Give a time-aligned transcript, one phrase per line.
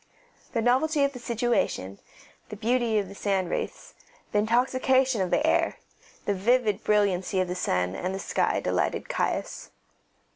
[0.53, 1.99] The novelty of the situation,
[2.49, 3.93] the beauty of the sand wreaths,
[4.31, 5.77] the intoxication of the air,
[6.25, 9.69] the vivid brilliancy of the sun and the sky, delighted Caius.